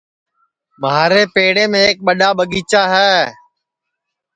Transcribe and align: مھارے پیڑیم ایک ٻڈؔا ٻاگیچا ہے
مھارے 0.81 1.21
پیڑیم 1.33 1.71
ایک 1.81 1.95
ٻڈؔا 2.05 2.29
ٻاگیچا 2.37 2.83
ہے 2.93 3.13